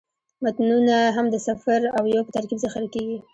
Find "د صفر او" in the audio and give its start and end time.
1.33-2.03